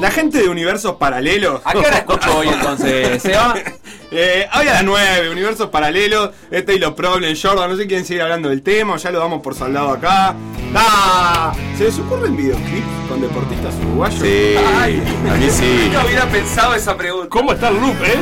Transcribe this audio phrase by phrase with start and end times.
[0.00, 1.60] La gente de universos paralelos.
[1.64, 3.54] ¿A qué hora escucho hoy entonces, Seba?
[4.10, 8.06] Eh, hoy a las 9, universos paralelos, este y los Problem Jordan, no sé quién
[8.06, 10.34] sigue hablando del tema, ya lo damos por saldado acá.
[10.74, 11.52] ¡Ah!
[11.76, 14.18] ¿Se les ocurren videoclips con deportistas uruguayos?
[14.18, 15.02] Sí, Ay.
[15.30, 15.82] a mí sí.
[15.84, 17.28] Nunca hubiera pensado esa pregunta.
[17.28, 18.16] ¿Cómo está el loop, eh?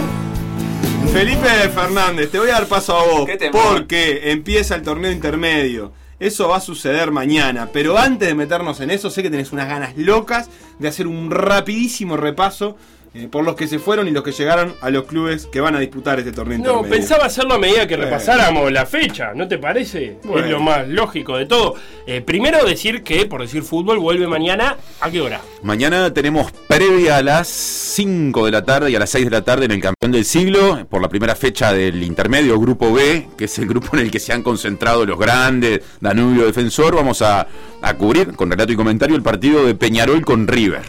[1.13, 5.93] Felipe Fernández, te voy a dar paso a vos, ¿Qué porque empieza el torneo intermedio.
[6.19, 9.69] Eso va a suceder mañana, pero antes de meternos en eso, sé que tenés unas
[9.69, 12.77] ganas locas de hacer un rapidísimo repaso
[13.17, 15.75] eh, por los que se fueron y los que llegaron a los clubes que van
[15.75, 16.91] a disputar este torneo No, intermedio.
[16.97, 18.11] pensaba hacerlo a medida que Bueno.
[18.11, 20.19] repasáramos la fecha, ¿no te parece?
[20.25, 20.45] Bueno.
[20.47, 21.75] Es lo más lógico de todo.
[22.07, 24.77] Eh, primero decir que, por decir fútbol, vuelve mañana.
[25.01, 25.41] ¿A qué hora?
[25.63, 29.43] Mañana tenemos previa a las 5 de la tarde y a las 6 de la
[29.43, 33.47] tarde en el campeón del siglo, por la primera fecha del intermedio, Grupo B, que
[33.47, 36.95] es el grupo en el que se han concentrado los grandes, Danubio Defensor.
[36.95, 37.47] Vamos a,
[37.83, 40.83] a cubrir con relato y comentario el partido de Peñarol con River.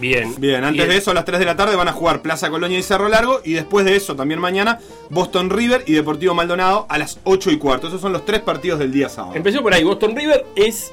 [0.00, 0.34] Bien.
[0.38, 0.88] Bien, antes Bien.
[0.88, 3.08] de eso, a las 3 de la tarde van a jugar Plaza Colonia y Cerro
[3.08, 3.40] Largo.
[3.44, 4.78] Y después de eso, también mañana,
[5.10, 7.88] Boston River y Deportivo Maldonado a las 8 y cuarto.
[7.88, 9.34] Esos son los tres partidos del día sábado.
[9.34, 9.84] Empezó por ahí.
[9.84, 10.92] Boston River es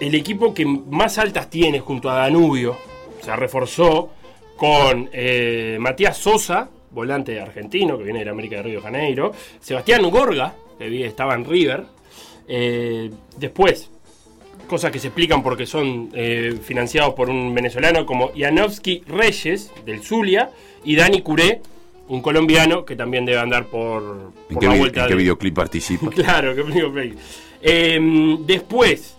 [0.00, 2.76] el equipo que más altas tiene junto a Danubio.
[3.22, 4.10] Se reforzó
[4.56, 9.32] con eh, Matías Sosa, volante argentino que viene de la América de Río de Janeiro.
[9.60, 11.84] Sebastián Gorga, que estaba en River.
[12.46, 13.90] Eh, después,
[14.68, 20.02] cosas que se explican porque son eh, financiados por un venezolano como Janovski Reyes, del
[20.02, 20.50] Zulia,
[20.84, 21.60] y Dani Curé,
[22.06, 25.54] un colombiano que también debe andar por, ¿En qué, la vuelta en qué de- videoclip
[25.54, 26.08] participa?
[26.14, 27.14] Claro, que Play Play.
[27.60, 29.16] Eh, después,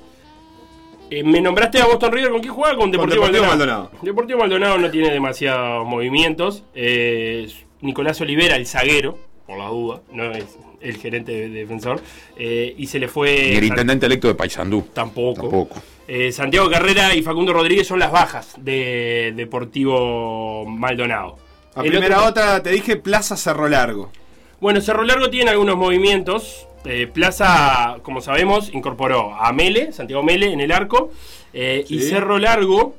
[1.11, 2.75] eh, me nombraste a Boston River, ¿con quién juega?
[2.78, 3.80] Con Deportivo, Deportivo Maldonado.
[3.84, 4.06] Maldonado.
[4.06, 6.63] Deportivo Maldonado no tiene demasiados movimientos.
[6.73, 10.45] Eh, Nicolás Olivera, el zaguero, por la duda, no es
[10.81, 12.02] el gerente de, de defensor.
[12.38, 13.49] eh, y se le fue.
[13.52, 14.88] Ni el intendente electo de Paysandú.
[14.94, 15.41] Tampoco.
[15.41, 15.81] Tampoco.
[16.08, 21.38] Eh, Santiago Carrera y Facundo Rodríguez son las bajas de Deportivo Maldonado.
[21.75, 24.11] A El primera otro- otra te dije Plaza Cerro Largo.
[24.59, 26.66] Bueno, Cerro Largo tiene algunos movimientos.
[26.85, 31.11] Eh, Plaza, como sabemos, incorporó a Mele, Santiago Mele, en el arco.
[31.53, 32.00] Eh, Y.
[32.01, 32.96] Cerro Largo,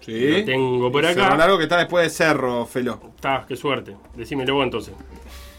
[0.00, 0.12] Sí.
[0.40, 1.22] lo tengo por acá.
[1.24, 3.00] Cerro Largo que está después de Cerro, Felo.
[3.14, 3.94] Está, qué suerte.
[4.16, 4.94] Decímelo vos entonces.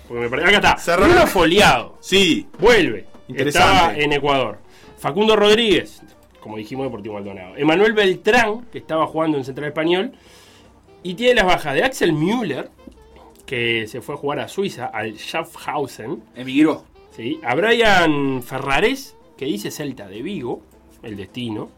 [0.08, 0.78] Porque me pare- Acá está.
[0.78, 1.28] Cerro Bruno.
[1.28, 1.98] Foliado.
[2.02, 2.48] Sí.
[2.60, 3.06] Vuelve.
[3.28, 3.70] Interesante.
[3.70, 4.58] Estaba en Ecuador.
[4.98, 6.02] Facundo Rodríguez,
[6.40, 7.56] como dijimos, Deportivo Maldonado.
[7.58, 10.12] Emanuel Beltrán, que estaba jugando en Central Español.
[11.04, 12.70] Y tiene las bajas de Axel Müller,
[13.46, 16.24] que se fue a jugar a Suiza, al Schaffhausen.
[16.36, 16.86] Emigró.
[17.16, 17.40] ¿sí?
[17.44, 20.62] A Brian Ferrares, que dice Celta de Vigo,
[21.02, 21.70] el destino.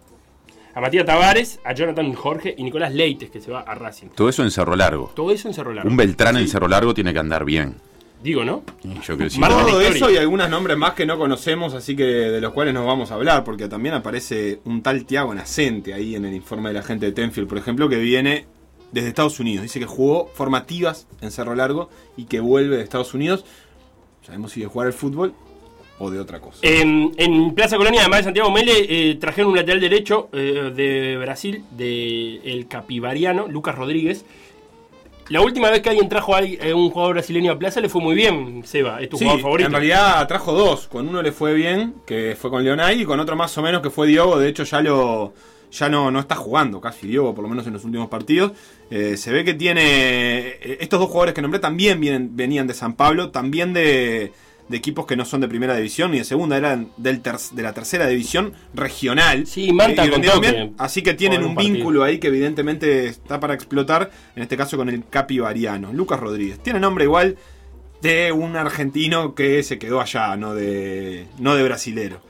[0.76, 4.08] A Matías Tavares, a Jonathan Jorge y Nicolás Leites, que se va a Racing.
[4.10, 5.12] Todo eso en Cerro Largo.
[5.16, 5.90] Todo eso en Cerro Largo.
[5.90, 7.76] Un Beltrán en Cerro Largo tiene que andar bien.
[8.26, 8.64] Digo, ¿no?
[8.84, 9.40] Yo creo que sí.
[9.40, 12.84] Todo eso y algunos nombres más que no conocemos, así que de los cuales nos
[12.84, 16.74] vamos a hablar, porque también aparece un tal Tiago Nacente ahí en el informe de
[16.74, 18.48] la gente de Tenfield, por ejemplo, que viene
[18.92, 19.62] desde Estados Unidos.
[19.62, 23.46] Dice que jugó formativas en Cerro Largo y que vuelve de Estados Unidos.
[24.26, 25.36] Sabemos si de jugar al fútbol
[26.00, 26.58] o de otra cosa.
[26.64, 31.16] En, en Plaza Colonia, además de Santiago Mele, eh, trajeron un lateral derecho eh, de
[31.18, 34.26] Brasil, de el capivariano, Lucas Rodríguez.
[35.30, 38.02] La última vez que alguien trajo a eh, un jugador brasileño a Plaza le fue
[38.02, 39.02] muy bien, Seba.
[39.02, 39.68] Es tu Sí, jugador favorito.
[39.68, 40.88] en realidad trajo dos.
[40.88, 43.82] Con uno le fue bien, que fue con Leonay, y con otro más o menos
[43.82, 44.38] que fue Diogo.
[44.38, 45.34] De hecho, ya lo
[45.72, 48.52] ya no, no está jugando casi Diogo, por lo menos en los últimos partidos.
[48.92, 49.82] Eh, se ve que tiene.
[49.84, 54.32] eh, Estos dos jugadores que nombré también vienen, venían de San Pablo, también de,
[54.68, 57.62] de equipos que no son de primera división ni de segunda, eran del ter- de
[57.62, 59.46] la tercera división regional.
[59.46, 61.74] Sí, Manta y contó que bien, así que tienen un partido.
[61.76, 66.60] vínculo ahí que evidentemente está para explotar, en este caso con el capivariano, Lucas Rodríguez.
[66.60, 67.38] Tiene nombre igual
[68.02, 72.22] de un argentino que se quedó allá, no de, no de brasilero.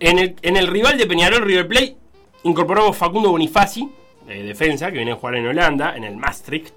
[0.00, 1.96] En el, en el rival de Peñarol, River Plate,
[2.44, 3.88] incorporó Facundo Bonifaci,
[4.26, 6.74] de defensa, que viene a jugar en Holanda, en el Maastricht,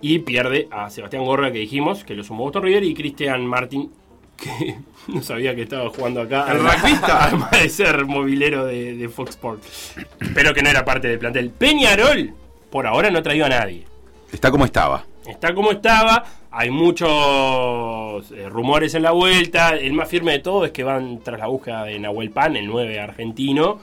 [0.00, 3.90] y pierde a Sebastián Gorra, que dijimos, que lo sumó Boston River, y Cristian Martin,
[4.36, 4.76] que
[5.08, 6.46] no sabía que estaba jugando acá.
[6.52, 7.24] ¿El rugbyista?
[7.24, 9.94] Además de ser movilero de, de Fox Sports.
[10.34, 11.50] Pero que no era parte del plantel.
[11.50, 12.32] Peñarol,
[12.70, 13.84] por ahora no ha traído a nadie.
[14.32, 15.04] Está como estaba.
[15.26, 19.70] Está como estaba, hay muchos eh, rumores en la vuelta.
[19.76, 22.66] El más firme de todo es que van tras la búsqueda de Nahuel Pan, el
[22.66, 23.78] 9 argentino.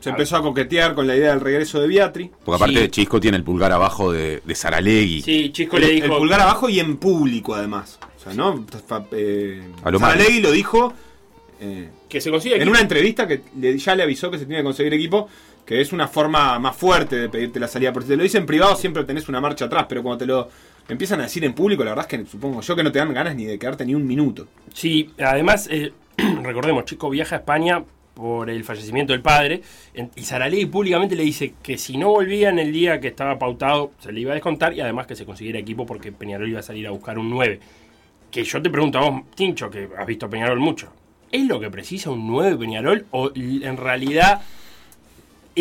[0.00, 2.30] Se empezó a coquetear con la idea del regreso de Beatri.
[2.44, 2.80] Porque aparte Sí.
[2.82, 5.22] de Chisco tiene el pulgar abajo de, de Saralegui.
[5.22, 6.18] Sí, Chisco El, le el dijo.
[6.18, 7.98] pulgar abajo y en público además.
[8.18, 8.64] O sea, ¿no?
[9.12, 10.92] Eh, A lo Saralegui lo dijo
[11.60, 14.60] eh, que se consigue en una entrevista que le- ya le avisó que se tiene
[14.60, 15.28] que conseguir equipo,
[15.64, 17.92] que es una forma más fuerte de pedirte la salida.
[17.92, 20.26] Porque si te lo dice en privado siempre tenés una marcha atrás, pero cuando te
[20.26, 20.48] lo
[20.88, 23.12] empiezan a decir en público, la verdad es que supongo yo que no te dan
[23.12, 24.46] ganas ni de quedarte ni un minuto.
[24.72, 25.92] Sí, además, eh,
[26.42, 27.82] recordemos, Chico viaja a España
[28.14, 29.62] por el fallecimiento del padre.
[29.94, 33.92] En- Y Saralegui públicamente le dice que si no volvían el día que estaba pautado,
[34.00, 36.62] se le iba a descontar y además que se consiguiera equipo porque Peñarol iba a
[36.64, 37.60] salir a buscar un 9.
[38.30, 40.92] Que yo te pregunto a vos, Tincho, que has visto Peñarol mucho.
[41.30, 43.06] ¿Es lo que precisa un 9 Peñarol?
[43.10, 44.42] ¿O en realidad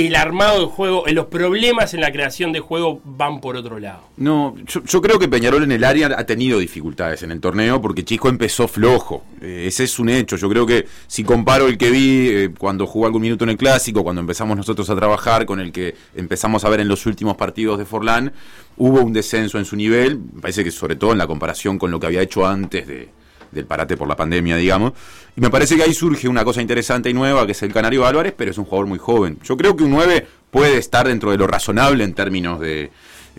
[0.06, 3.80] el armado de juego, eh, los problemas en la creación de juego van por otro
[3.80, 4.02] lado?
[4.18, 8.06] No, yo, creo que Peñarol en el área ha tenido dificultades en el torneo porque
[8.06, 9.24] Chisco empezó flojo.
[9.42, 10.36] Eh, ese es un hecho.
[10.36, 13.58] Yo creo que si comparo el que vi eh, cuando jugó algún minuto en el
[13.58, 17.36] clásico, cuando empezamos nosotros a trabajar, con el que empezamos a ver en los últimos
[17.36, 18.34] partidos de Forlán,
[18.78, 20.20] hubo un descenso en su nivel.
[20.20, 23.10] Me parece que sobre todo en la comparación con lo que había hecho antes de,
[23.52, 24.94] del parate por la pandemia, digamos.
[25.36, 28.06] Y me parece que ahí surge una cosa interesante y nueva, que es el Canario
[28.06, 29.38] Álvarez, pero es un jugador muy joven.
[29.44, 32.92] Yo creo que un 9 puede estar dentro de lo razonable en términos de,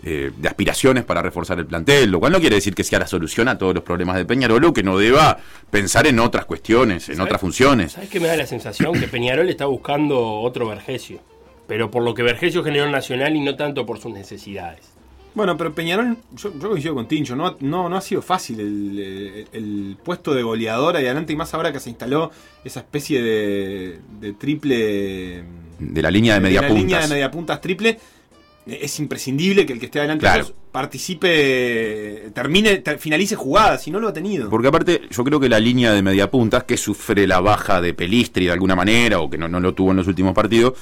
[0.03, 3.07] eh, de aspiraciones para reforzar el plantel, lo cual no quiere decir que sea la
[3.07, 5.39] solución a todos los problemas de Peñarol o que no deba
[5.69, 7.27] pensar en otras cuestiones, en ¿Sabes?
[7.27, 7.91] otras funciones.
[7.93, 8.97] ¿Sabes qué me da la sensación?
[8.97, 11.19] Que Peñarol está buscando otro Vergesio.
[11.67, 14.98] Pero por lo que Vergesio generó en Nacional y no tanto por sus necesidades.
[15.35, 18.99] Bueno, pero Peñarol, yo, yo coincido con Tincho, no, no, no ha sido fácil el,
[18.99, 22.31] el- el puesto de goleador ahí adelante y más ahora que se instaló
[22.63, 25.43] esa especie de, de triple...
[25.79, 27.99] De la línea de media la línea de media puntas triple.
[28.65, 30.43] Es imprescindible que el que esté adelante Claro.
[30.43, 34.49] pues, participe, termine, ter- finalice jugadas, si no lo ha tenido.
[34.49, 37.93] Porque aparte, yo creo que la línea de media puntas, que sufre la baja de
[37.93, 40.73] Pelistri de alguna manera, o que no, no lo tuvo en los últimos partidos,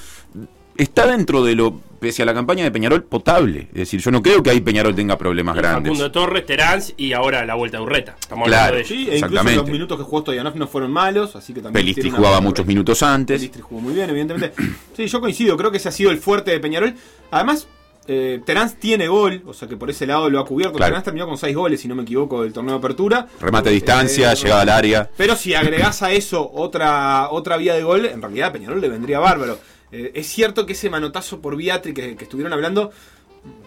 [0.78, 3.68] está dentro de lo, pese a la campaña de Peñarol, potable.
[3.72, 5.90] Es decir, yo no creo que ahí Peñarol tenga problemas Y grandes.
[5.92, 8.16] Facundo Torres, Terán y ahora la vuelta de Urreta.
[8.18, 8.76] Estamos Claro.
[8.76, 8.88] hablando de ellos.
[8.88, 9.56] Sí, e incluso Exactamente.
[9.60, 13.02] los minutos que jugó Stoyanov no fueron malos, así que también Pelistri jugaba muchos minutos
[13.02, 13.38] antes.
[13.40, 14.52] Pelistri jugó muy bien, evidentemente.
[14.96, 16.94] Sí, yo coincido, creo que ese ha sido el fuerte de Peñarol.
[17.30, 17.68] Además,
[18.10, 20.76] eh, Terán tiene gol, o sea que por ese lado lo ha cubierto.
[20.78, 20.90] Claro.
[20.92, 23.26] Terán terminó con 6 goles, si no me equivoco, del torneo de apertura.
[23.40, 25.10] Remate a distancia, Eh, llegada al área.
[25.16, 28.88] Pero si agregás a eso otra, otra vía de gol, en realidad a Peñarol le
[28.88, 29.58] vendría bárbaro.
[29.92, 32.90] Eh, es cierto que ese manotazo por Viatri que, que estuvieron hablando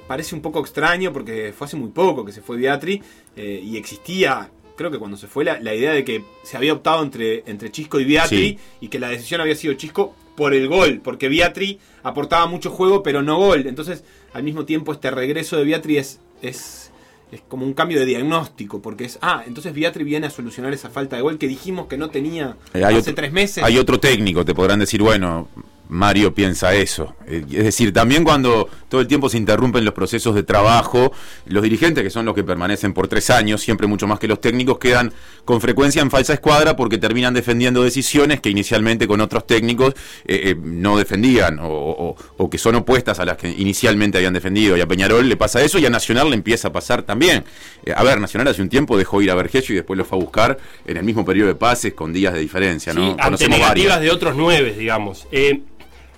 [0.08, 3.02] parece un poco extraño porque fue hace muy poco que se fue Viatri
[3.36, 6.74] eh, y existía, creo que cuando se fue, la, la idea de que se había
[6.74, 8.60] optado entre, entre Chisco y Viatri Sí.
[8.82, 13.02] y que la decisión había sido Chisco por el gol, porque Viatri aportaba mucho juego
[13.04, 13.66] pero no gol.
[13.68, 14.04] Entonces,
[14.34, 16.20] al mismo tiempo, este regreso de Viatri es...
[16.42, 16.88] es
[17.32, 20.90] es como un cambio de diagnóstico, porque es, ah, entonces Viatri viene a solucionar esa
[20.90, 23.64] falta de gol que dijimos que no tenía Eh, hace otro- tres meses.
[23.64, 25.48] Hay otro técnico, te podrán decir, bueno,
[25.92, 27.16] Mario piensa eso.
[27.28, 31.12] Eh, Es decir, también cuando todo el tiempo se interrumpen los procesos de trabajo,
[31.48, 34.40] los dirigentes, que son los que permanecen por tres años, siempre mucho más que los
[34.40, 35.12] técnicos, quedan
[35.44, 39.94] con frecuencia en falsa escuadra porque terminan defendiendo decisiones que inicialmente con otros técnicos
[40.26, 44.34] eh, eh, no defendían o, o- o que son opuestas a las que inicialmente habían
[44.34, 44.78] defendido.
[44.78, 47.44] Y a Peñarol le pasa eso y a Nacional le empieza a pasar también.
[47.86, 50.18] Eh, a ver, Nacional hace un tiempo dejó ir a Vergesio y después lo fue
[50.18, 52.94] a buscar en el mismo periodo de pases con días de diferencia.
[52.94, 53.12] Sí, ¿no?
[53.12, 54.02] ante Conocemos negativas varias.
[54.02, 55.28] de otros nueve, digamos.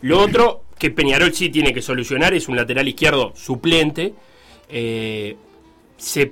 [0.04, 4.14] Eh, lo otro que Peñarol sí tiene que solucionar es un lateral izquierdo suplente.
[4.70, 5.36] Eh,
[5.98, 6.32] se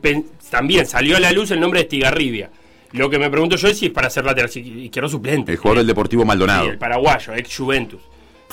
[0.49, 2.49] también salió a la luz el nombre de Estigarribia.
[2.93, 5.53] Lo que me pregunto yo es si es para ser lateral izquierdo suplente.
[5.53, 6.69] El jugador del Deportivo Sí, Maldonado.
[6.69, 8.01] el paraguayo, ex Juventus.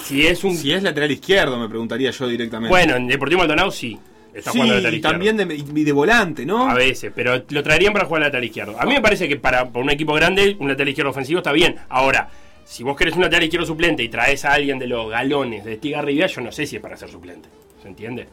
[0.05, 0.56] Si es un.
[0.56, 2.69] Si es lateral izquierdo, me preguntaría yo directamente.
[2.70, 3.99] Bueno, en Deportivo Maldonado sí.
[4.32, 5.12] Está sí, jugando lateral y izquierdo.
[5.12, 5.37] también
[5.75, 6.69] de, y de volante, ¿no?
[6.70, 8.81] A veces, pero lo traerían para jugar lateral izquierdo.
[8.81, 11.50] A mí me parece que para, para un equipo grande, un lateral izquierdo ofensivo está
[11.50, 11.75] bien.
[11.88, 12.29] Ahora,
[12.69, 15.73] si vos querés un lateral izquierdo suplente y traes a alguien de los galones de
[15.75, 17.49] Estigarribia, yo no sé si es para ser suplente.
[17.82, 18.29] ¿Se entiende?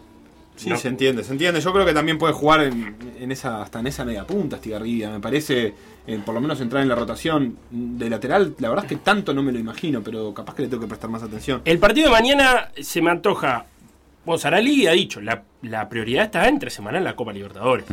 [0.58, 0.78] Sí, No.
[0.78, 1.62] se entiende, se entiende.
[1.62, 5.10] Yo creo que también puede jugar en, en esa, hasta en esa media punta, Estigarribia.
[5.10, 5.74] Me parece,
[6.06, 8.56] eh, por lo menos entrar en la rotación de lateral.
[8.60, 10.88] La verdad es que tanto no me lo imagino, pero capaz que le tengo que
[10.88, 11.62] prestar más atención.
[11.66, 13.66] El partido de mañana se me antoja.
[14.26, 17.86] Vos, Arali ha dicho, la, la prioridad está entre semana en la Copa Libertadores.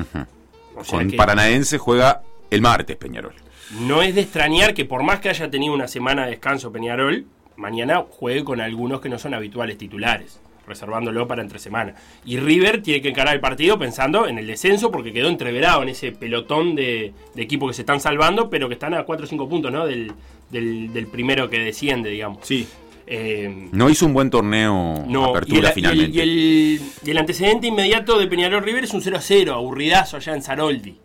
[0.74, 3.34] O sea Con que Paranaense juega el martes Peñarol.
[3.80, 7.26] No es de extrañar que por más que haya tenido una semana de descanso Peñarol,
[7.56, 11.94] mañana juegue con algunos que no son habituales titulares, reservándolo para entre semana.
[12.24, 15.88] Y River tiene que encarar el partido pensando en el descenso porque quedó entreverado en
[15.90, 19.28] ese pelotón de, de equipos que se están salvando, pero que están a 4 o
[19.28, 19.86] 5 puntos ¿no?
[19.86, 20.12] del,
[20.50, 22.38] del, del primero que desciende, digamos.
[22.42, 22.66] Sí.
[23.06, 26.16] Eh, No hizo un buen torneo no, y apertura el, y el- finalmente.
[26.16, 30.16] y el- y el antecedente inmediato de Peñarol River es un 0 a 0, aburridazo
[30.16, 30.96] allá en Saroldi.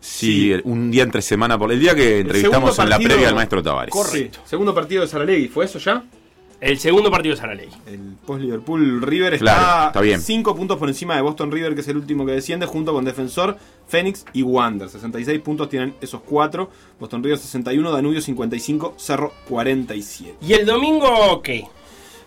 [0.00, 3.62] Sí, un día entre semana por el día que entrevistamos en la previa al maestro
[3.62, 3.92] Tavares.
[3.92, 4.40] Correcto.
[4.44, 6.04] Segundo partido de Saralegui, ¿fue eso ya?
[6.60, 7.68] El segundo partido de Saraley.
[7.86, 10.20] El post-Liverpool River está, Claro, está bien.
[10.20, 13.04] 5 puntos por encima de Boston River, que es el último que desciende, junto con
[13.04, 14.88] Defensor, Fénix y Wander.
[14.88, 16.70] 66 puntos tienen esos cuatro.
[16.98, 20.36] Boston River 61, Danubio 55, Cerro 47.
[20.40, 21.66] ¿Y el domingo qué?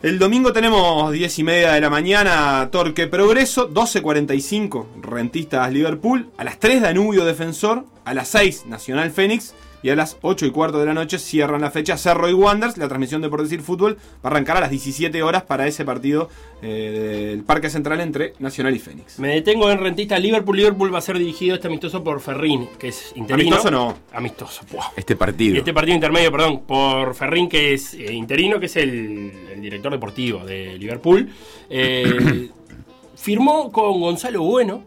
[0.01, 6.45] El domingo tenemos 10 y media de la mañana, Torque Progreso, 12.45, Rentistas Liverpool, a
[6.45, 10.79] las 3 Danubio Defensor, a las 6 Nacional Fénix, Y a las 8 y cuarto
[10.79, 12.77] de la noche cierran la fecha Cerro y Wanderers.
[12.77, 15.85] La transmisión de Por Decir Fútbol va a arrancar a las 17 horas para ese
[15.85, 16.29] partido
[16.61, 19.19] eh, del Parque Central entre Nacional y Fénix.
[19.19, 20.57] Me detengo en rentista Liverpool.
[20.57, 23.55] Liverpool va a ser dirigido este amistoso por Ferrín, que es interino.
[23.55, 23.97] Amistoso no.
[24.13, 24.61] Amistoso.
[24.71, 24.91] Buah.
[24.95, 25.57] Este partido.
[25.57, 29.91] Este partido intermedio, perdón, por Ferrín, que es eh, interino, que es el, el director
[29.91, 31.29] deportivo de Liverpool.
[31.69, 32.49] Eh,
[33.15, 34.83] firmó con Gonzalo Bueno,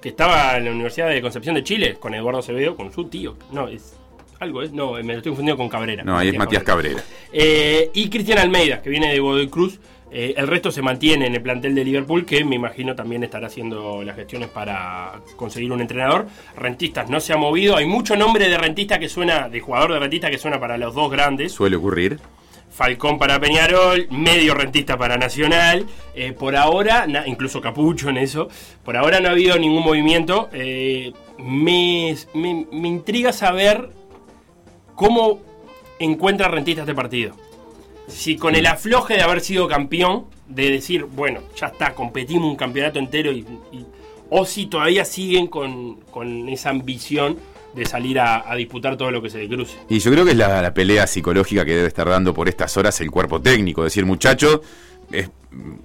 [0.00, 3.36] que estaba en la Universidad de Concepción de Chile, con Eduardo Acevedo, con su tío.
[3.52, 3.96] No, es
[4.40, 6.02] algo, es, no, me lo estoy confundiendo con Cabrera.
[6.04, 7.02] no, ahí es Matías Cabrera.
[7.32, 9.78] Eh, y Cristian Almeida, que viene de Godoy Cruz.
[10.10, 13.48] Eh, el resto se mantiene en el plantel de Liverpool, que me imagino también estará
[13.48, 16.26] haciendo las gestiones para conseguir un entrenador.
[16.56, 17.76] Rentistas no se ha movido.
[17.76, 20.94] Hay mucho nombre de rentista que suena, de jugador de rentista que suena para los
[20.94, 21.52] dos grandes.
[21.52, 22.20] Suele ocurrir.
[22.70, 25.86] Falcón para Peñarol, medio rentista para Nacional.
[26.14, 28.48] Eh, por ahora, na- incluso Capucho en eso,
[28.84, 30.48] por ahora no ha habido ningún movimiento.
[30.52, 33.88] Eh, me, me- me intriga saber
[34.96, 35.40] cómo
[36.00, 37.34] encuentra rentista este partido.
[38.08, 42.56] Si con el afloje de haber sido campeón, de decir, bueno, ya está, competimos un
[42.56, 43.46] campeonato entero, y,
[44.30, 47.38] o si todavía siguen con, con esa ambición
[47.74, 49.76] de salir a, disputar todo lo que se le cruce.
[49.88, 52.74] Y yo creo que es la, la pelea psicológica que debe estar dando por estas
[52.76, 53.84] horas el cuerpo técnico.
[53.84, 54.62] Decir, muchacho,
[55.12, 55.30] es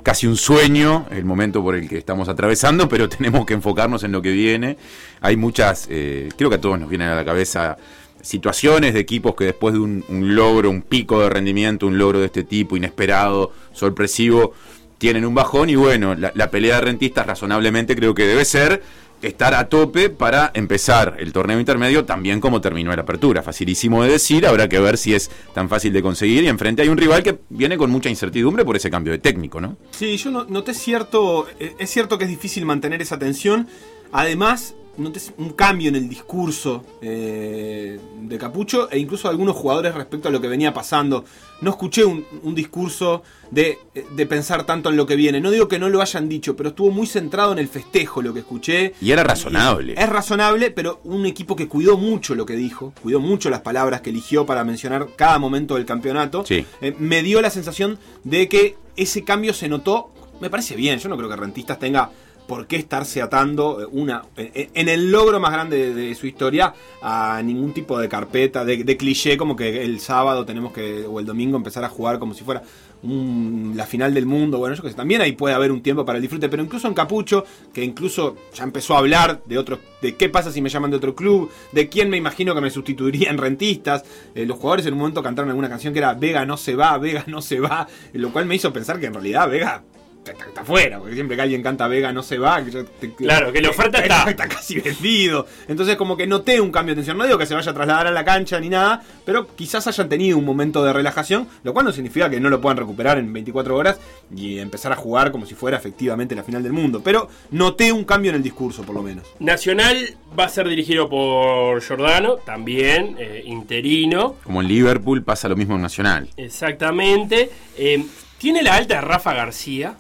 [0.04, 4.12] casi un sueño el momento por el que estamos atravesando, pero tenemos que enfocarnos en
[4.12, 4.78] lo que viene.
[5.20, 7.78] Hay muchas, eh, creo que a todos nos vienen a la cabeza
[8.24, 12.26] situaciones de equipos que después de un, logro, un pico de rendimiento, un logro de
[12.28, 14.54] este tipo, inesperado, sorpresivo,
[14.98, 18.84] tienen un bajón y bueno, la, pelea de rentistas razonablemente creo que debe ser
[19.22, 23.44] estar a tope para empezar el torneo intermedio también como terminó la apertura.
[23.44, 26.90] Facilísimo de decir, habrá que ver si es tan fácil de conseguir y enfrente hay
[26.90, 29.78] un rival que viene con mucha incertidumbre por ese cambio de técnico, ¿no?
[29.92, 31.48] Sí, yo no- noté cierto.
[31.60, 33.68] eh, Es cierto que es difícil mantener esa tensión.
[34.12, 40.28] Además, noté un cambio en el discurso eh, de Capucho e incluso algunos jugadores respecto
[40.28, 41.24] a lo que venía pasando.
[41.62, 43.78] No escuché un, un discurso de,
[44.16, 45.40] de pensar tanto en lo que viene.
[45.40, 48.34] No digo que no lo hayan dicho, pero estuvo muy centrado en el festejo lo
[48.34, 48.94] que escuché.
[49.00, 49.94] Y era razonable.
[49.98, 54.02] Es razonable, pero un equipo que cuidó mucho lo que dijo, cuidó mucho las palabras
[54.02, 56.44] que eligió para mencionar cada momento del campeonato.
[56.46, 56.66] Sí.
[56.82, 60.12] Eh, me dio la sensación de que ese cambio se notó.
[60.40, 62.10] Me parece bien, yo no creo que Rentistas tenga
[62.48, 67.42] por qué estarse atando eh, una en, el logro más grande de, su historia a
[67.44, 71.58] ningún tipo de carpeta, de, cliché como que el sábado tenemos que, o el domingo
[71.58, 72.62] empezar a jugar como si fuera
[73.04, 74.60] la final del mundo.
[74.60, 76.88] Bueno, yo que sé, también ahí puede haber un tiempo para el disfrute, pero incluso
[76.88, 80.70] en Capucho, que incluso ya empezó a hablar de otros, de qué pasa si me
[80.70, 84.04] llaman de otro club, de quién me imagino que me sustituiría en rentistas.
[84.36, 86.98] Eh, los jugadores en un momento cantaron alguna canción que era Vega no se va,
[86.98, 89.84] Vega no se va, lo cual me hizo pensar que en realidad Vega
[90.26, 93.62] está, afuera, porque siempre que alguien canta Vega no se va, que te- Claro, que
[93.62, 94.30] la oferta está.
[94.30, 95.48] está casi vendido.
[95.68, 97.18] Entonces como que noté un cambio de tensión.
[97.18, 100.08] No digo que se vaya a trasladar a la cancha ni nada, pero quizás hayan
[100.10, 103.32] tenido un momento de relajación, lo cual no significa que no lo puedan recuperar en
[103.34, 104.00] 24 horas
[104.36, 107.02] y empezar a jugar como si fuera efectivamente la final del mundo.
[107.04, 109.26] Pero noté un cambio en el discurso, por lo menos.
[109.40, 114.36] Nacional va a ser dirigido por Giordano, también eh, interino.
[114.44, 116.30] Como en Liverpool pasa lo mismo en Nacional.
[116.38, 117.50] Exactamente.
[117.78, 118.06] Eh,
[118.38, 119.96] tiene la alta de Rafa García,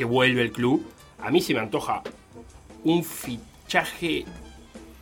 [0.00, 0.82] que vuelve al club.
[1.18, 2.02] A mí se me antoja
[2.84, 4.24] un fichaje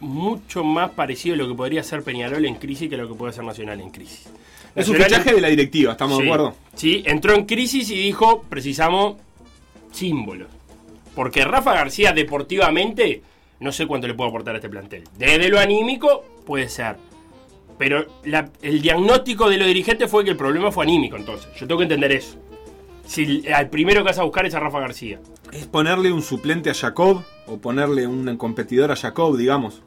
[0.01, 3.33] mucho más parecido a lo que podría ser Peñarol en crisis que lo que puede
[3.33, 4.27] ser Nacional en crisis.
[4.75, 6.57] Es un fichaje de la directiva, ¿estamos Sí, de acuerdo?
[6.75, 9.19] Sí, entró en crisis y dijo, precisamos
[9.93, 10.49] símbolos.
[11.15, 13.23] Porque Rafa García deportivamente,
[13.61, 15.05] no sé cuánto le puede aportar a este plantel.
[15.17, 16.97] Desde lo anímico, puede ser.
[17.79, 21.49] Pero la- el diagnóstico de los dirigentes fue que el problema fue anímico, entonces.
[21.57, 22.37] Yo tengo que entender eso.
[23.09, 25.19] Si al primero que vas a buscar es a Rafa García.
[25.51, 29.83] Es ponerle un suplente a Jacob o ponerle un competidor a Jacob, digamos.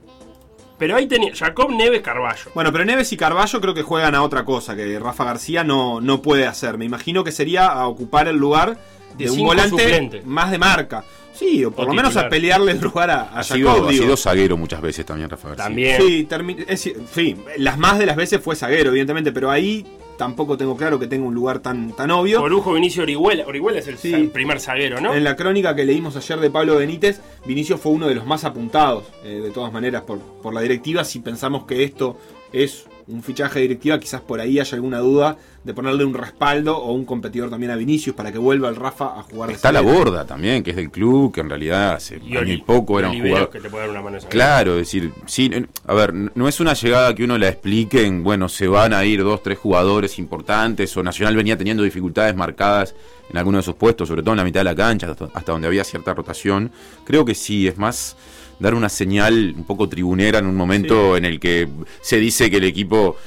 [0.80, 2.50] Pero ahí tenía Jacob Neves Carballo.
[2.56, 6.02] Bueno, pero Neves y Carballo creo que juegan a otra cosa que Rafa García no,
[6.02, 6.80] no puede hacer.
[6.80, 8.80] Me imagino que sería a ocupar el lugar
[9.16, 10.22] De de, un volante suplente.
[10.26, 11.04] más de marca.
[11.34, 13.76] Sí, o por O lo menos a pelearle el lugar a, a Ha Jacob.
[13.76, 15.66] sido, ha sido zaguero muchas veces también, Rafa García.
[15.66, 16.02] También.
[16.02, 16.28] Sí,
[16.68, 19.86] es- sí, las más de las veces fue zaguero, evidentemente, pero ahí
[20.18, 22.40] tampoco tengo claro que tenga un lugar tan, tan obvio.
[22.40, 23.46] Corujo Vinicio Orihuela.
[23.48, 24.30] Orihuela es el Sí.
[24.34, 25.14] primer zaguero, ¿no?
[25.14, 28.44] En la crónica que leímos ayer de Pablo Benítez, Vinicio fue uno de los más
[28.44, 31.04] apuntados, eh, de todas maneras, por, por la directiva.
[31.04, 32.18] Si pensamos que esto
[32.54, 36.76] es un fichaje de directiva, quizás por ahí haya alguna duda de ponerle un respaldo
[36.78, 39.82] o un competidor también a Vinicius para que vuelva el Rafa a jugar Está la
[39.82, 42.98] borda también, que es del club, que en realidad hace Y año y Oli- poco
[43.00, 43.50] era un jugador.
[43.50, 44.32] que te puede dar una mano de zaguero.
[44.32, 45.52] Claro, es decir, sí,
[45.86, 49.06] a ver, no es una llegada que uno la explique en, bueno, se van a
[49.06, 52.96] ir dos, tres jugadores importantes, o Nacional venía teniendo dificultades marcadas
[53.30, 55.68] en algunos de sus puestos, sobre todo en la mitad de la cancha, hasta donde
[55.68, 56.72] había cierta rotación.
[57.06, 58.18] Creo que sí, es más
[58.62, 61.68] dar una señal un poco tribunera en un momento en el que
[62.02, 63.18] se dice que el equipo,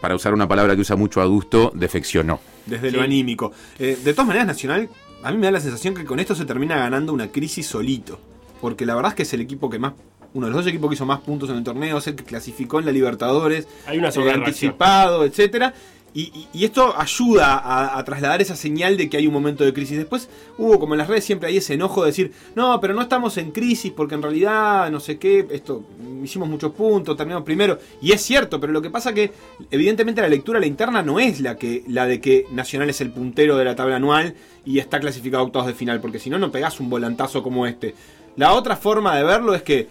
[0.00, 2.40] para usar una palabra que usa mucho adusto, defeccionó.
[2.66, 2.96] desde Sí.
[2.96, 3.52] lo anímico.
[3.78, 4.88] Eh, de todas maneras, Nacional,
[5.22, 8.18] a mí me da la sensación que con esto se termina ganando una crisis solito.
[8.60, 9.92] Porque la verdad es que es el equipo que más,
[10.34, 12.24] uno de los dos equipos que hizo más puntos en el torneo, es el que
[12.24, 15.74] clasificó en la Libertadores, Hay una eh, anticipado, etcétera.
[16.16, 19.74] Y, y- esto ayuda a, a trasladar esa señal de que hay un momento de
[19.74, 19.98] crisis.
[19.98, 23.02] Después hubo, como en las redes, siempre hay ese enojo de decir, no, pero no
[23.02, 25.84] estamos en crisis porque en realidad, no sé qué, esto,
[26.24, 27.78] hicimos muchos puntos, terminamos primero.
[28.00, 29.30] Y es cierto, pero lo que pasa que,
[29.70, 33.10] evidentemente, la lectura, la interna, no es la, que, la de que Nacional es el
[33.10, 36.38] puntero de la tabla anual y está clasificado a octavos de final, porque si no,
[36.38, 37.94] no pegás un volantazo como este.
[38.36, 39.86] La otra forma de verlo es que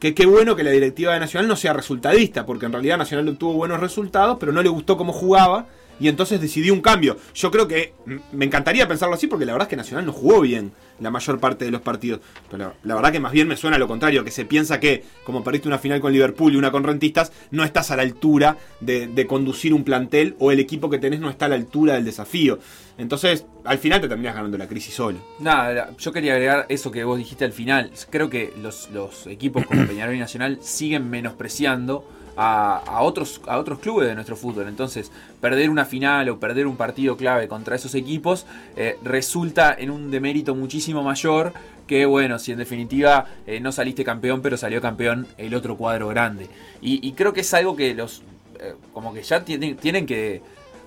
[0.00, 3.28] que qué bueno que la directiva de Nacional no sea resultadista, porque en realidad Nacional
[3.28, 5.66] obtuvo buenos resultados, pero no le gustó cómo jugaba
[6.00, 7.18] y entonces decidió un cambio.
[7.34, 7.92] Yo creo que
[8.32, 11.38] me encantaría pensarlo así, porque la verdad es que Nacional no jugó bien la mayor
[11.38, 12.20] parte de los partidos.
[12.50, 15.44] Pero la, verdad que más bien me suena lo contrario, que se piensa que como
[15.44, 19.06] perdiste una final con Liverpool y una con Rentistas, no estás a la altura de,
[19.06, 22.06] de conducir un plantel o el equipo que tenés no está a la altura del
[22.06, 22.58] desafío.
[23.00, 25.18] Entonces, al final te terminas ganando la crisis solo.
[25.38, 27.90] Nada, yo quería agregar eso que vos dijiste al final.
[28.10, 33.58] Creo que los, los equipos como Peñarol y Nacional siguen menospreciando a, a otros, a
[33.58, 34.68] otros clubes de nuestro fútbol.
[34.68, 38.44] Entonces, perder una final o perder un partido clave contra esos equipos
[38.76, 41.54] eh, resulta en un demérito muchísimo mayor
[41.86, 46.08] que, bueno, si en definitiva eh, no saliste campeón, pero salió campeón el otro cuadro
[46.08, 46.48] grande.
[46.82, 48.22] Y, y creo que es algo que los,
[48.60, 50.42] eh, como que ya tienen, tienen que,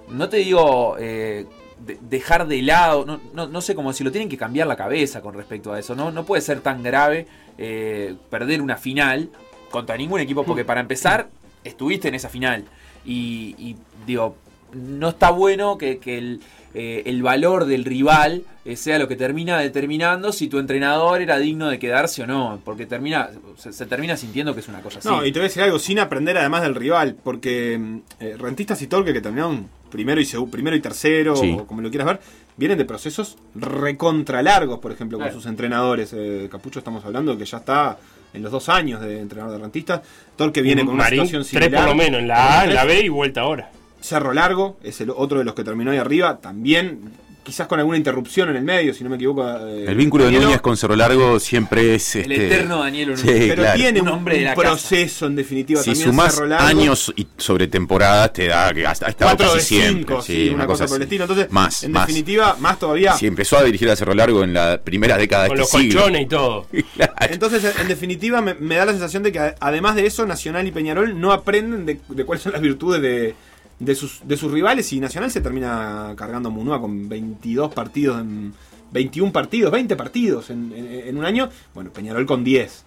[0.10, 0.96] no te digo...
[1.00, 1.48] eh,
[1.86, 5.22] de- dejar de lado, no, no, no sé cómo decirlo, tienen que cambiar la cabeza
[5.22, 5.96] con respecto a eso.
[5.96, 9.30] No, no puede ser tan grave eh, perder una final
[9.70, 11.30] contra ningún equipo, porque para empezar,
[11.64, 12.66] estuviste en esa final.
[13.06, 13.76] Y, y,
[14.06, 14.36] digo,
[14.74, 16.42] no está bueno que, que el,
[16.74, 21.38] eh, el valor del rival eh, sea lo que termina determinando si tu entrenador era
[21.38, 25.00] digno de quedarse o no, porque termina se, se termina sintiendo que es una cosa
[25.00, 25.08] así.
[25.08, 28.36] No, y te voy a decir algo, sin aprender además del rival, porque mm, eh,
[28.40, 31.56] Rentistas y Torque, que terminaron primero y primero y tercero, Sí.
[31.58, 32.20] o como lo quieras ver,
[32.58, 35.40] vienen de procesos recontra largos, por ejemplo, con Claro.
[35.40, 36.12] sus entrenadores.
[36.14, 37.98] Eh, Capucho estamos hablando que ya está
[38.34, 40.02] en los dos años de entrenador de Rentistas.
[40.36, 41.86] Torque viene con una situación tres similar.
[41.86, 43.72] por lo menos, en la A, en la B y vuelta ahora.
[44.02, 47.00] Cerro Largo es el otro de los que terminó ahí arriba, también
[47.44, 49.46] quizás con alguna interrupción en el medio, si no me equivoco.
[49.48, 52.16] eh, El vínculo de Danielo, Núñez con Cerro Largo siempre es.
[52.16, 53.48] el este, eterno Daniel Sí, Núñez.
[53.50, 53.78] Pero claro.
[53.80, 54.62] tiene Un hombre de la casa.
[54.62, 56.66] proceso en definitiva Si también sumás Cerro Largo.
[56.68, 60.06] años y sobre temporadas, te da que hasta ha estado 4 casi de siempre.
[60.16, 61.04] 5, sí, sí, una cosa por el así.
[61.04, 61.24] estilo.
[61.26, 62.08] Entonces, más, en más.
[62.08, 63.14] definitiva, más todavía.
[63.14, 65.82] Si empezó a dirigir a Cerro Largo en la primera década Con de los este
[65.82, 66.02] siglo.
[66.02, 66.68] colchones y todo.
[66.96, 67.14] Claro.
[67.30, 70.72] Entonces, en definitiva, me, me da la sensación de que además de eso, Nacional y
[70.72, 73.36] Peñarol no aprenden de, de cuáles son las virtudes de,
[73.86, 78.22] de sus, de sus rivales y Nacional se termina cargando a Munua con 22 partidos,
[78.22, 78.54] en,
[78.92, 81.50] 21 partidos, 20 partidos en, en- en un año.
[81.74, 82.86] Bueno, Peñarol con 10.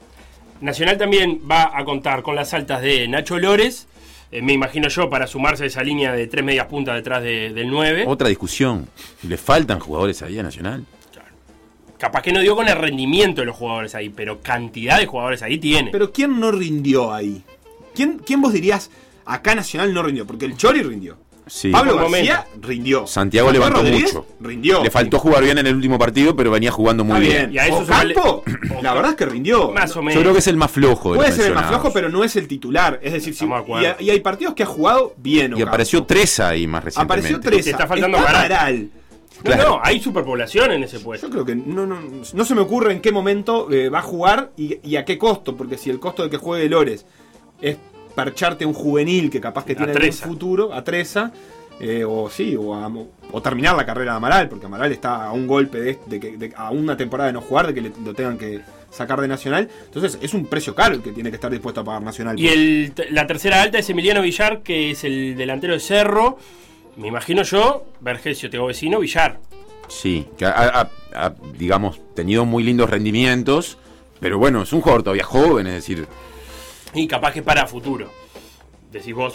[0.61, 3.89] Nacional también va a contar con las altas de Nacho Lores,
[4.33, 7.53] eh, me imagino yo, para sumarse a esa línea de tres medias puntas detrás de-
[7.53, 8.05] del 9.
[8.07, 8.89] Otra discusión.
[9.23, 10.85] ¿Le faltan jugadores ahí a Nacional?
[11.99, 15.43] Capaz que no dio con el rendimiento de los jugadores ahí, pero cantidad de jugadores
[15.43, 15.91] ahí tiene.
[15.91, 17.43] Pero ¿quién no rindió ahí?
[17.95, 18.91] ¿Quién, quién vos dirías
[19.27, 20.27] acá Nacional no rindió?
[20.27, 21.17] Porque el Chori rindió.
[21.49, 21.71] Sí.
[21.71, 23.07] Pablo García rindió.
[23.07, 24.27] Santiago Santiago levantó Rodríguez mucho.
[24.41, 24.83] Rindió.
[24.83, 27.51] Le faltó jugar bien en el último partido, pero venía jugando muy bien.
[27.51, 27.53] bien.
[27.53, 29.71] Y a eso Ocampo, sumale- la verdad es que rindió.
[29.71, 30.15] Más o menos.
[30.15, 32.25] Yo creo que es el más flojo de Puede ser el más flojo, pero no
[32.25, 32.99] es el titular.
[33.01, 35.57] Es decir, si- y, y hay partidos que ha jugado bien.
[35.57, 37.37] Y apareció Treza ahí más recientemente.
[37.37, 37.63] Apareció.
[37.63, 38.71] Te está faltando Está.
[39.45, 39.69] No, Claro.
[39.69, 41.27] no, hay superpoblación en ese puesto.
[41.29, 42.01] Yo creo que no, no,
[42.33, 45.19] no se me ocurre en qué momento eh, va a jugar y, y a qué
[45.19, 45.57] costo.
[45.57, 47.05] Porque si el costo de que juegue Lores
[47.61, 47.77] es
[48.17, 50.27] parcharte a un juvenil que capaz que A tiene Treza.
[50.27, 51.31] futuro, a Treza,
[51.79, 52.91] eh, o sí, o, a-
[53.31, 56.37] o terminar la carrera de Amaral, porque Amaral está a un golpe de, de que
[56.37, 59.29] de- a una temporada de no jugar, de que le- lo tengan que sacar de
[59.29, 59.69] Nacional.
[59.85, 62.41] Entonces es un precio caro el que tiene que estar dispuesto a pagar Nacional.
[62.41, 66.39] Y el, la tercera alta es Emiliano Villar, que es el delantero de Cerro.
[66.97, 69.39] Me imagino yo, Vergesio, tengo vecino, Villar.
[69.89, 70.51] Sí, que ha,
[70.81, 73.77] ha- ha, digamos, tenido muy lindos rendimientos,
[74.19, 76.07] pero bueno, es un jugador todavía joven, es decir,
[76.97, 78.11] Y capaz que para futuro.
[78.91, 79.35] Decís vos.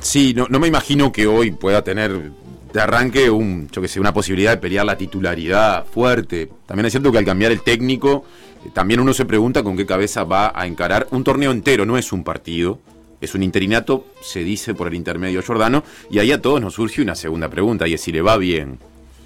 [0.00, 2.30] sí, no, no me imagino que hoy pueda tener
[2.72, 6.48] de arranque un, yo que sé, una posibilidad de pelear la titularidad fuerte.
[6.66, 8.24] También es cierto que al cambiar el técnico,
[8.64, 11.98] eh, también uno se pregunta con qué cabeza va a encarar un torneo entero, no
[11.98, 12.78] es un partido.
[13.20, 17.02] Es un interinato, se dice por el intermedio Jordano, y ahí a todos nos surge
[17.02, 18.78] una segunda pregunta, y es si le va bien.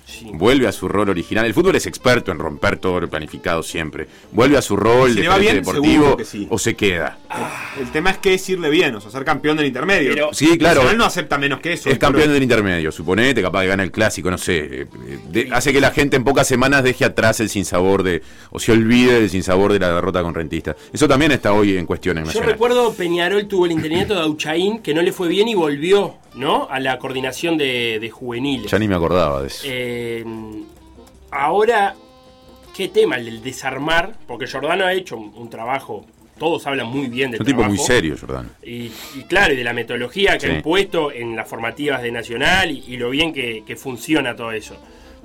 [0.07, 0.31] Sí.
[0.35, 1.45] Vuelve a su rol original.
[1.47, 4.07] El fútbol es experto en romper todo lo planificado siempre.
[4.33, 6.47] Vuelve a su rol Si de va bien, deportivo seguro que sí.
[6.51, 7.19] o se queda.
[7.81, 10.13] El tema es que es irle bien, o sea, ser campeón del intermedio.
[10.15, 10.77] Pero- Sí, claro.
[10.81, 11.89] Nacional no acepta menos que eso.
[11.89, 14.59] Es campeón del intermedio, suponete, capaz que gana el clásico, no sé.
[14.59, 18.23] eh, eh, de- hace que la gente en pocas semanas deje atrás el sinsabor de.
[18.51, 20.77] o se olvide del sinsabor de la derrota con Rentista.
[20.93, 22.51] Eso también está hoy en cuestión en Yo Nacional.
[22.51, 26.69] recuerdo Peñarol tuvo el interinato de Auchaín que no le fue bien y volvió, ¿no?
[26.71, 28.71] A la coordinación de, de juveniles.
[28.71, 29.63] Ya ni me acordaba de eso.
[29.65, 29.94] Eh,
[31.31, 31.95] ahora,
[32.77, 33.17] ¿qué tema?
[33.17, 36.05] El del desarmar, porque Jordano ha hecho un, un trabajo,
[36.39, 38.51] todos hablan muy bien del un tipo muy serio, Jordán.
[38.63, 40.53] Y, y claro, y de la metodología que Sí.
[40.53, 44.51] han puesto en las formativas de Nacional y, y lo bien que, que funciona todo
[44.53, 44.77] eso.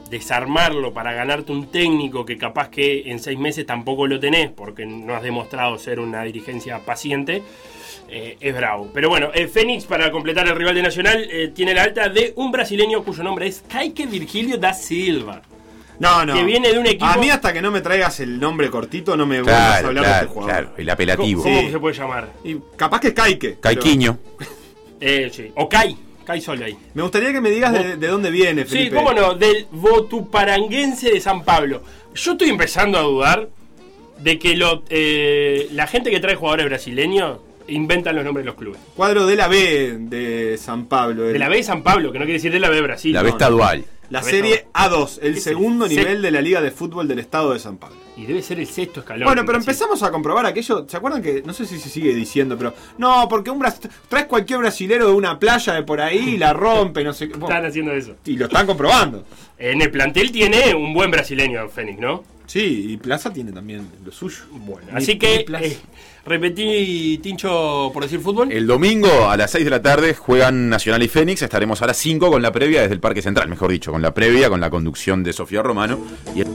[0.10, 4.86] Desarmarlo para ganarte un técnico que capaz que en seis meses tampoco lo tenés porque
[4.86, 7.44] no has demostrado ser una dirigencia paciente,
[8.10, 8.90] eh, es bravo.
[8.94, 12.34] Pero bueno, eh, Fénix, para completar el rival de Nacional, eh, tiene la alta de
[12.38, 15.42] un brasileño cuyo nombre es Kaique Virgilio da Silva.
[16.00, 16.34] No, no.
[16.34, 19.18] que viene de un equipo- A mí, hasta que no me traigas el nombre cortito,
[19.18, 20.64] no me vuelvas a Claro, hablar de claro, este jugador.
[20.64, 20.78] claro.
[20.78, 21.44] El apelativo.
[21.44, 21.60] ¿Cómo, Sí.
[21.62, 22.30] cómo se puede llamar?
[22.46, 23.50] Y capaz que es Caique.
[23.50, 24.18] pero Caiquiño.
[25.02, 25.52] Eh, sí.
[25.56, 25.98] O Kai,
[26.30, 26.78] Kai solo ahí.
[26.94, 28.98] Me gustaría que me digas de, de dónde viene, Sí, Felipe.
[28.98, 31.82] cómo no, del Votuparanguense de San Pablo.
[32.14, 33.50] Yo estoy empezando a dudar
[34.20, 38.56] de que lo, eh, la gente que trae jugadores brasileños inventan los nombres de los
[38.60, 38.80] clubes.
[38.96, 41.26] Cuadro de la B de San Pablo.
[41.26, 42.82] el- De la B de San Pablo, que no quiere decir de la B de
[42.84, 43.12] Brasil.
[43.12, 43.36] La B no.
[43.36, 43.86] estadual.
[44.12, 47.54] La La serie A2, el segundo el nivel de la Liga de Fútbol del Estado
[47.54, 47.98] de San Pablo.
[48.20, 49.26] Y debe ser el sexto escalón.
[49.26, 50.86] Bueno, en pero empezamos a comprobar aquello.
[50.90, 51.42] ¿Se acuerdan que.?
[51.46, 52.74] No sé si se sigue diciendo, pero.
[52.98, 53.80] No, porque un bras-
[54.10, 57.34] traes cualquier brasilero de una playa de por ahí y la rompe, no sé qué.
[57.40, 58.16] Están haciendo eso.
[58.26, 59.24] Y lo están comprobando.
[59.58, 62.24] En el plantel tiene un buen brasileño, Fénix, ¿no?
[62.46, 64.40] Sí, y Plaza tiene también lo suyo.
[64.52, 65.78] Bueno, así que eh,
[66.26, 68.52] repetí, Tincho, por decir fútbol.
[68.52, 71.42] El domingo a las 6 de la tarde juegan Nacional y Fénix.
[71.44, 74.14] Estaremos a las 5 con la previa desde el Parque Central, mejor dicho, con la
[74.14, 76.00] previa, con la conducción de Sofía Romano.
[76.36, 76.48] Y el-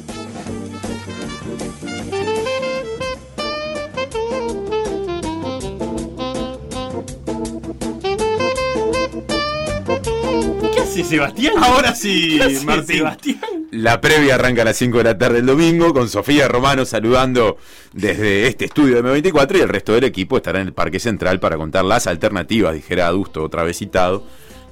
[10.94, 11.54] ¿Qué hace Sebastián?
[11.60, 12.96] Ahora sí, ¿Qué hace Martín.
[12.98, 13.40] Sebastián?
[13.72, 17.56] La previa arranca a las 5 de la tarde el domingo con Sofía Romano saludando
[17.92, 21.40] desde este estudio de M24 y el resto del equipo estará en el Parque Central
[21.40, 24.24] para contar las alternativas, dijera Adusto, otra vez citado,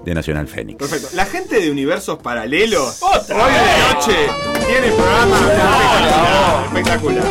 [0.04, 0.78] de Nacional Fénix.
[0.78, 1.08] Perfecto.
[1.14, 3.02] La gente de universos paralelos.
[3.02, 3.62] Otra hoy vez.
[3.62, 7.24] de noche tiene programa espectacular.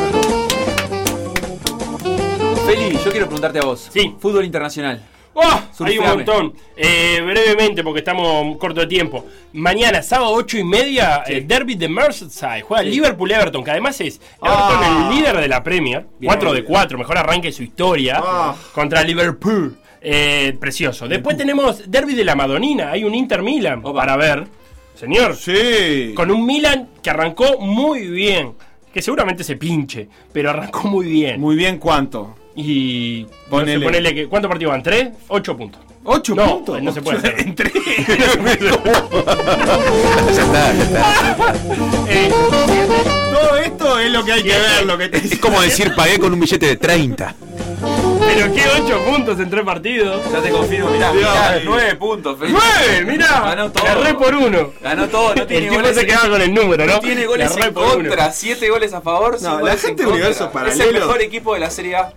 [2.66, 3.88] Feli, yo quiero preguntarte a vos.
[3.92, 4.16] Sí.
[4.20, 5.02] Fútbol internacional.
[5.34, 5.62] ¡Oh!
[5.86, 6.54] Hay un montón.
[6.76, 9.26] Eh, brevemente, porque estamos corto de tiempo.
[9.54, 12.62] Mañana, sábado 8 y media, el Derby de Merseyside.
[12.62, 15.08] Juega Liverpool-Everton, que además es Everton Ah.
[15.10, 16.06] el líder de la Premier.
[16.20, 16.30] Bien.
[16.34, 18.20] 4 de 4, mejor arranque de su historia.
[18.24, 18.56] Ah.
[18.74, 19.78] Contra Liverpool.
[20.02, 21.08] Eh, precioso.
[21.08, 22.92] Después tenemos Derby de la Madonina.
[22.92, 24.00] Hay un Inter-Milan Opa.
[24.02, 24.48] para ver.
[24.96, 26.14] Señor, Sí.
[26.16, 28.54] con un Milan que arrancó muy bien.
[28.94, 31.40] Que seguramente se pinche, pero arrancó muy bien.
[31.40, 32.36] Muy bien, ¿cuánto?
[32.56, 33.76] Y Ponele.
[33.76, 34.84] no sé, ponele que, ¿cuántos partidos van?
[34.84, 35.10] ¿Tres?
[35.30, 35.82] ¿Ocho puntos?
[36.04, 36.82] ¿Ocho No, puntos?
[36.82, 37.36] no se puede hacer.
[37.40, 37.72] En tres.
[37.74, 37.82] ya
[40.44, 41.06] está, ya está.
[42.08, 42.32] Eh,
[43.32, 46.20] Todo esto es lo que hay que ver, lo que te Es como decir pagué
[46.20, 47.36] con un billete de 30.
[48.34, 50.22] Pero qué ocho puntos en tres partidos.
[50.32, 51.62] Ya te confirmo, mirá, mirá, mío.
[51.66, 52.52] nueve puntos, Feli.
[52.54, 53.06] ¡Nueve!
[53.12, 53.42] ¡Mirá!
[53.42, 53.86] Ganó todo.
[53.88, 54.72] Agarré por uno.
[54.82, 55.96] Ganó todo, no El tiene tipo goles.
[55.98, 56.94] se quedaba con el número, ¿no?
[56.94, 60.28] No tiene goles en contra, siete goles a favor, No, la gente de contra.
[60.30, 62.14] Universos Es el mejor equipo de la Serie A.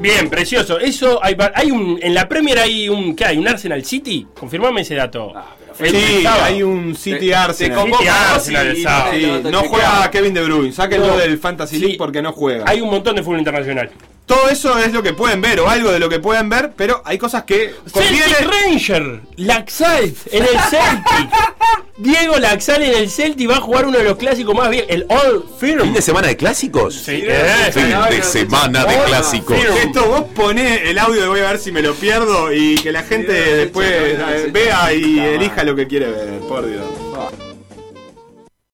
[0.00, 0.78] Bien, precioso.
[0.78, 3.38] Eso hay, hay un en la Premier hay un ¿qué hay?
[3.38, 4.26] Un Arsenal City.
[4.38, 5.32] Confirmame ese dato.
[5.36, 7.70] Ah, pero El Sí, hay un City Te- Arsenal.
[7.70, 9.12] te convoca City Arsenal el sábado.
[9.12, 10.72] Sí, no juega Kevin De Bruyne.
[10.72, 11.16] Sáquenlo No.
[11.18, 11.80] del Fantasy Sí.
[11.82, 12.64] League porque no juega.
[12.66, 13.90] Hay un montón de fútbol internacional.
[14.32, 17.02] Todo eso es lo que pueden ver o algo de lo que pueden ver, pero
[17.04, 18.18] hay cosas que conviene.
[18.22, 21.30] Celtic Ranger, Laxalt en el Celtic.
[21.98, 25.04] Diego Laxalt en el Celtic va a jugar uno de los clásicos más bien, el
[25.10, 25.92] All ¿Fin Firm.
[25.92, 26.94] de semana de clásicos?
[26.94, 29.58] Sí, eh, Fin de semana de clásicos.
[29.58, 33.02] Esto vos ponés el audio voy a ver si me lo pierdo y que la
[33.02, 34.16] gente después
[34.50, 36.86] vea y elija lo que quiere ver, por Dios.